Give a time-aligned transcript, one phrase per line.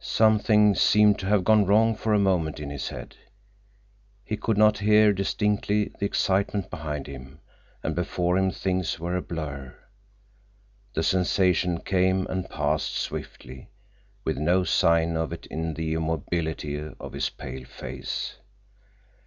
[0.00, 3.16] Something seemed to have gone wrong for a moment in his head.
[4.22, 7.40] He could not hear distinctly the excitement behind him,
[7.82, 9.74] and before him things were a blur.
[10.92, 13.70] The sensation came and passed swiftly,
[14.26, 18.36] with no sign of it in the immobility of his pale face.